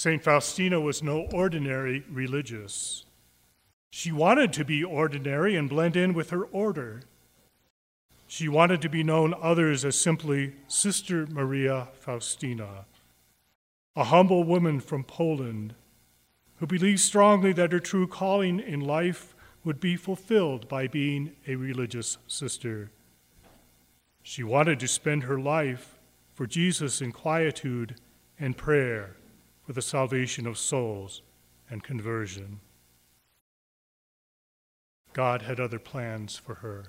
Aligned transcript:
St. 0.00 0.24
Faustina 0.24 0.80
was 0.80 1.02
no 1.02 1.28
ordinary 1.30 2.02
religious. 2.10 3.04
She 3.90 4.10
wanted 4.10 4.50
to 4.54 4.64
be 4.64 4.82
ordinary 4.82 5.56
and 5.56 5.68
blend 5.68 5.94
in 5.94 6.14
with 6.14 6.30
her 6.30 6.44
order. 6.44 7.02
She 8.26 8.48
wanted 8.48 8.80
to 8.80 8.88
be 8.88 9.04
known 9.04 9.34
others 9.42 9.84
as 9.84 10.00
simply 10.00 10.54
Sister 10.68 11.26
Maria 11.26 11.88
Faustina, 11.92 12.86
a 13.94 14.04
humble 14.04 14.42
woman 14.42 14.80
from 14.80 15.04
Poland 15.04 15.74
who 16.60 16.66
believed 16.66 17.00
strongly 17.00 17.52
that 17.52 17.72
her 17.72 17.78
true 17.78 18.06
calling 18.06 18.58
in 18.58 18.80
life 18.80 19.34
would 19.64 19.80
be 19.80 19.96
fulfilled 19.96 20.66
by 20.66 20.86
being 20.88 21.32
a 21.46 21.56
religious 21.56 22.16
sister. 22.26 22.90
She 24.22 24.42
wanted 24.42 24.80
to 24.80 24.88
spend 24.88 25.24
her 25.24 25.38
life 25.38 25.98
for 26.32 26.46
Jesus 26.46 27.02
in 27.02 27.12
quietude 27.12 27.96
and 28.38 28.56
prayer 28.56 29.16
for 29.70 29.74
the 29.74 29.82
salvation 29.82 30.48
of 30.48 30.58
souls 30.58 31.22
and 31.70 31.84
conversion. 31.84 32.58
God 35.12 35.42
had 35.42 35.60
other 35.60 35.78
plans 35.78 36.36
for 36.36 36.56
her. 36.56 36.86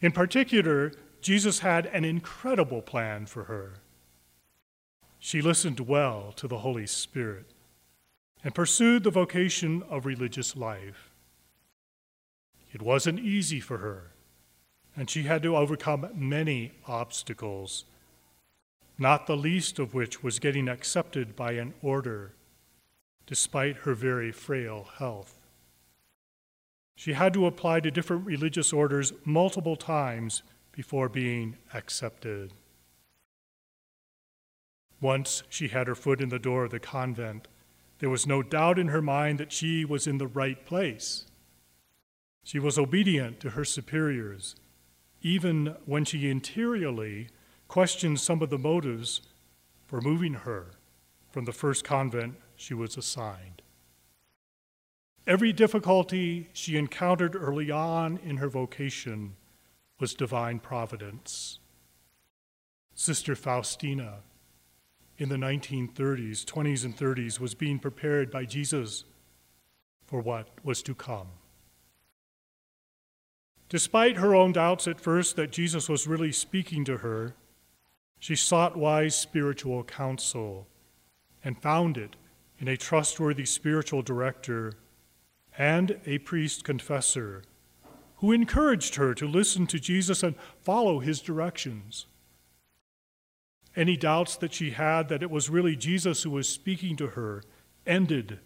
In 0.00 0.10
particular, 0.10 0.90
Jesus 1.20 1.60
had 1.60 1.86
an 1.86 2.04
incredible 2.04 2.82
plan 2.82 3.26
for 3.26 3.44
her. 3.44 3.74
She 5.20 5.40
listened 5.40 5.78
well 5.78 6.32
to 6.34 6.48
the 6.48 6.58
Holy 6.58 6.88
Spirit 6.88 7.52
and 8.42 8.52
pursued 8.52 9.04
the 9.04 9.10
vocation 9.12 9.84
of 9.88 10.06
religious 10.06 10.56
life. 10.56 11.12
It 12.72 12.82
wasn't 12.82 13.20
easy 13.20 13.60
for 13.60 13.78
her, 13.78 14.10
and 14.96 15.08
she 15.08 15.22
had 15.22 15.44
to 15.44 15.56
overcome 15.56 16.08
many 16.12 16.72
obstacles, 16.88 17.84
not 19.00 19.26
the 19.26 19.36
least 19.36 19.78
of 19.78 19.94
which 19.94 20.22
was 20.22 20.38
getting 20.38 20.68
accepted 20.68 21.34
by 21.34 21.52
an 21.52 21.72
order, 21.80 22.34
despite 23.26 23.78
her 23.78 23.94
very 23.94 24.30
frail 24.30 24.86
health. 24.98 25.38
She 26.96 27.14
had 27.14 27.32
to 27.32 27.46
apply 27.46 27.80
to 27.80 27.90
different 27.90 28.26
religious 28.26 28.74
orders 28.74 29.14
multiple 29.24 29.74
times 29.74 30.42
before 30.70 31.08
being 31.08 31.56
accepted. 31.72 32.52
Once 35.00 35.44
she 35.48 35.68
had 35.68 35.86
her 35.86 35.94
foot 35.94 36.20
in 36.20 36.28
the 36.28 36.38
door 36.38 36.64
of 36.64 36.70
the 36.70 36.78
convent, 36.78 37.48
there 38.00 38.10
was 38.10 38.26
no 38.26 38.42
doubt 38.42 38.78
in 38.78 38.88
her 38.88 39.00
mind 39.00 39.38
that 39.38 39.50
she 39.50 39.82
was 39.82 40.06
in 40.06 40.18
the 40.18 40.26
right 40.26 40.66
place. 40.66 41.24
She 42.44 42.58
was 42.58 42.78
obedient 42.78 43.40
to 43.40 43.50
her 43.50 43.64
superiors, 43.64 44.56
even 45.22 45.76
when 45.86 46.04
she 46.04 46.28
interiorly 46.28 47.28
questioned 47.70 48.18
some 48.18 48.42
of 48.42 48.50
the 48.50 48.58
motives 48.58 49.20
for 49.86 50.00
moving 50.00 50.34
her 50.34 50.72
from 51.30 51.44
the 51.44 51.52
first 51.52 51.84
convent 51.84 52.34
she 52.56 52.74
was 52.74 52.96
assigned. 52.96 53.62
Every 55.24 55.52
difficulty 55.52 56.48
she 56.52 56.76
encountered 56.76 57.36
early 57.36 57.70
on 57.70 58.18
in 58.24 58.38
her 58.38 58.48
vocation 58.48 59.36
was 60.00 60.14
divine 60.14 60.58
providence. 60.58 61.60
Sister 62.96 63.36
Faustina, 63.36 64.14
in 65.16 65.28
the 65.28 65.36
1930s, 65.36 66.44
20s, 66.44 66.84
and 66.84 66.96
30s, 66.96 67.38
was 67.38 67.54
being 67.54 67.78
prepared 67.78 68.32
by 68.32 68.44
Jesus 68.46 69.04
for 70.04 70.20
what 70.20 70.48
was 70.64 70.82
to 70.82 70.94
come. 70.96 71.28
Despite 73.68 74.16
her 74.16 74.34
own 74.34 74.50
doubts 74.50 74.88
at 74.88 75.00
first 75.00 75.36
that 75.36 75.52
Jesus 75.52 75.88
was 75.88 76.08
really 76.08 76.32
speaking 76.32 76.84
to 76.86 76.96
her, 76.96 77.36
she 78.20 78.36
sought 78.36 78.76
wise 78.76 79.16
spiritual 79.16 79.82
counsel 79.82 80.68
and 81.42 81.60
found 81.60 81.96
it 81.96 82.16
in 82.58 82.68
a 82.68 82.76
trustworthy 82.76 83.46
spiritual 83.46 84.02
director 84.02 84.74
and 85.56 85.98
a 86.04 86.18
priest 86.18 86.62
confessor 86.62 87.42
who 88.16 88.30
encouraged 88.30 88.96
her 88.96 89.14
to 89.14 89.26
listen 89.26 89.66
to 89.66 89.80
Jesus 89.80 90.22
and 90.22 90.34
follow 90.60 91.00
his 91.00 91.22
directions. 91.22 92.06
Any 93.74 93.96
doubts 93.96 94.36
that 94.36 94.52
she 94.52 94.72
had 94.72 95.08
that 95.08 95.22
it 95.22 95.30
was 95.30 95.48
really 95.48 95.74
Jesus 95.74 96.22
who 96.22 96.30
was 96.30 96.46
speaking 96.46 96.96
to 96.96 97.08
her 97.08 97.42
ended 97.86 98.38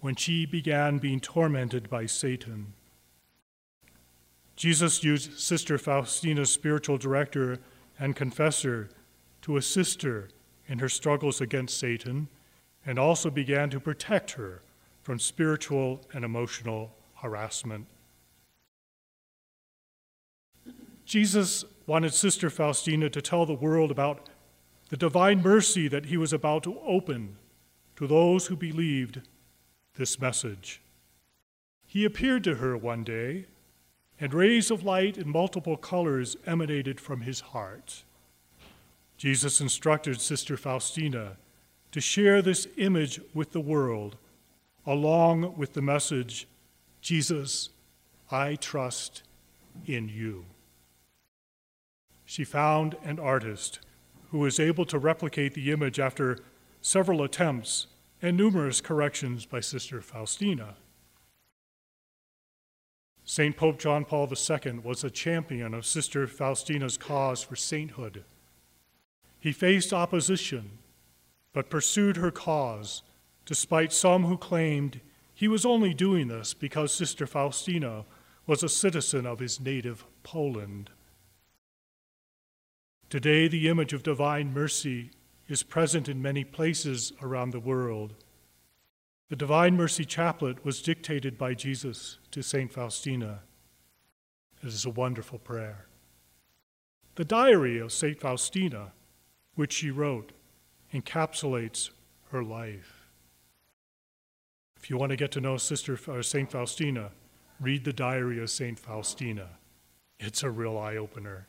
when 0.00 0.14
she 0.14 0.46
began 0.46 0.96
being 0.96 1.20
tormented 1.20 1.90
by 1.90 2.06
Satan. 2.06 2.72
Jesus 4.56 5.04
used 5.04 5.38
Sister 5.38 5.76
Faustina's 5.76 6.50
spiritual 6.52 6.96
director 6.96 7.58
and 7.98 8.16
confessor 8.16 8.88
to 9.42 9.56
assist 9.56 10.02
her 10.02 10.28
in 10.66 10.78
her 10.78 10.88
struggles 10.88 11.40
against 11.40 11.78
Satan 11.78 12.28
and 12.84 12.98
also 12.98 13.30
began 13.30 13.70
to 13.70 13.80
protect 13.80 14.32
her 14.32 14.62
from 15.02 15.18
spiritual 15.18 16.00
and 16.12 16.24
emotional 16.24 16.92
harassment. 17.16 17.86
Jesus 21.04 21.64
wanted 21.86 22.14
Sister 22.14 22.50
Faustina 22.50 23.10
to 23.10 23.20
tell 23.20 23.44
the 23.44 23.54
world 23.54 23.90
about 23.90 24.28
the 24.90 24.96
divine 24.96 25.42
mercy 25.42 25.88
that 25.88 26.06
he 26.06 26.16
was 26.16 26.32
about 26.32 26.62
to 26.64 26.78
open 26.80 27.36
to 27.96 28.06
those 28.06 28.46
who 28.46 28.56
believed 28.56 29.22
this 29.96 30.20
message. 30.20 30.80
He 31.86 32.04
appeared 32.04 32.44
to 32.44 32.56
her 32.56 32.76
one 32.76 33.02
day, 33.02 33.46
and 34.20 34.32
rays 34.32 34.70
of 34.70 34.84
light 34.84 35.18
in 35.18 35.28
multiple 35.28 35.76
colors 35.76 36.36
emanated 36.46 37.00
from 37.00 37.22
his 37.22 37.40
heart. 37.40 38.04
Jesus 39.20 39.60
instructed 39.60 40.18
Sister 40.18 40.56
Faustina 40.56 41.36
to 41.92 42.00
share 42.00 42.40
this 42.40 42.66
image 42.78 43.20
with 43.34 43.52
the 43.52 43.60
world 43.60 44.16
along 44.86 45.58
with 45.58 45.74
the 45.74 45.82
message 45.82 46.48
Jesus, 47.02 47.68
I 48.30 48.54
trust 48.54 49.22
in 49.84 50.08
you. 50.08 50.46
She 52.24 52.44
found 52.44 52.96
an 53.04 53.18
artist 53.18 53.80
who 54.30 54.38
was 54.38 54.58
able 54.58 54.86
to 54.86 54.98
replicate 54.98 55.52
the 55.52 55.70
image 55.70 56.00
after 56.00 56.38
several 56.80 57.22
attempts 57.22 57.88
and 58.22 58.38
numerous 58.38 58.80
corrections 58.80 59.44
by 59.44 59.60
Sister 59.60 60.00
Faustina. 60.00 60.76
St. 63.26 63.54
Pope 63.54 63.78
John 63.78 64.06
Paul 64.06 64.32
II 64.32 64.78
was 64.82 65.04
a 65.04 65.10
champion 65.10 65.74
of 65.74 65.84
Sister 65.84 66.26
Faustina's 66.26 66.96
cause 66.96 67.42
for 67.42 67.54
sainthood. 67.54 68.24
He 69.40 69.52
faced 69.52 69.92
opposition, 69.92 70.78
but 71.52 71.70
pursued 71.70 72.18
her 72.18 72.30
cause 72.30 73.02
despite 73.46 73.92
some 73.92 74.26
who 74.26 74.36
claimed 74.36 75.00
he 75.34 75.48
was 75.48 75.64
only 75.64 75.94
doing 75.94 76.28
this 76.28 76.54
because 76.54 76.92
Sister 76.92 77.26
Faustina 77.26 78.04
was 78.46 78.62
a 78.62 78.68
citizen 78.68 79.26
of 79.26 79.38
his 79.38 79.58
native 79.58 80.04
Poland. 80.22 80.90
Today, 83.08 83.48
the 83.48 83.66
image 83.68 83.92
of 83.92 84.02
divine 84.02 84.52
mercy 84.52 85.10
is 85.48 85.64
present 85.64 86.08
in 86.08 86.22
many 86.22 86.44
places 86.44 87.12
around 87.20 87.50
the 87.50 87.58
world. 87.58 88.14
The 89.30 89.36
Divine 89.36 89.76
Mercy 89.76 90.04
Chaplet 90.04 90.64
was 90.64 90.82
dictated 90.82 91.36
by 91.36 91.54
Jesus 91.54 92.18
to 92.30 92.42
St. 92.42 92.72
Faustina. 92.72 93.40
It 94.62 94.68
is 94.68 94.84
a 94.84 94.90
wonderful 94.90 95.38
prayer. 95.38 95.86
The 97.16 97.24
diary 97.24 97.78
of 97.78 97.92
St. 97.92 98.20
Faustina, 98.20 98.92
which 99.54 99.72
she 99.72 99.90
wrote, 99.90 100.32
encapsulates 100.92 101.90
her 102.30 102.42
life. 102.42 103.06
If 104.76 104.88
you 104.88 104.96
want 104.96 105.10
to 105.10 105.16
get 105.16 105.30
to 105.32 105.40
know 105.40 105.56
Sister 105.56 105.98
or 106.08 106.18
uh, 106.20 106.22
Saint 106.22 106.50
Faustina, 106.50 107.10
read 107.60 107.84
the 107.84 107.92
diary 107.92 108.40
of 108.40 108.50
Saint 108.50 108.78
Faustina. 108.78 109.48
It's 110.18 110.42
a 110.42 110.50
real 110.50 110.78
eye 110.78 110.96
opener. 110.96 111.46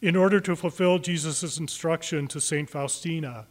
In 0.00 0.16
order 0.16 0.40
to 0.40 0.56
fulfill 0.56 0.98
Jesus' 0.98 1.58
instruction 1.58 2.26
to 2.28 2.40
Saint 2.40 2.68
Faustina 2.68 3.46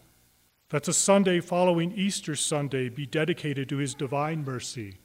that 0.70 0.84
the 0.84 0.94
Sunday 0.94 1.40
following 1.40 1.92
Easter 1.94 2.36
Sunday 2.36 2.90
be 2.90 3.06
dedicated 3.06 3.70
to 3.70 3.78
his 3.78 3.94
divine 3.94 4.44
mercy, 4.44 4.98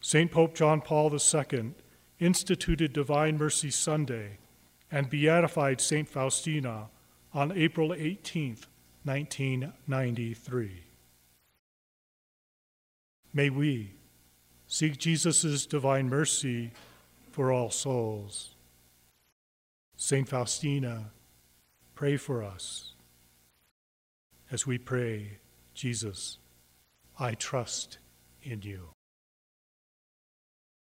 St. 0.00 0.30
Pope 0.30 0.54
John 0.54 0.80
Paul 0.80 1.12
II 1.14 1.74
instituted 2.18 2.92
Divine 2.92 3.36
Mercy 3.36 3.70
Sunday 3.70 4.38
and 4.92 5.08
beatified 5.08 5.80
St. 5.80 6.06
Faustina 6.06 6.88
on 7.32 7.50
April 7.50 7.94
18, 7.94 8.58
1993. 9.04 10.84
May 13.32 13.48
we 13.48 13.94
seek 14.66 14.98
Jesus' 14.98 15.64
divine 15.64 16.10
mercy 16.10 16.72
for 17.30 17.50
all 17.50 17.70
souls. 17.70 18.54
St. 19.96 20.28
Faustina, 20.28 21.10
pray 21.94 22.18
for 22.18 22.42
us. 22.42 22.92
As 24.50 24.66
we 24.66 24.76
pray, 24.76 25.38
Jesus, 25.72 26.36
I 27.18 27.32
trust 27.32 27.96
in 28.42 28.60
you. 28.60 28.90